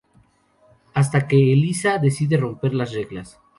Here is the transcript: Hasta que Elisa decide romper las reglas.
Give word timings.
Hasta 0.95 1.27
que 1.27 1.53
Elisa 1.53 1.99
decide 1.99 2.35
romper 2.37 2.73
las 2.73 2.91
reglas. 2.91 3.39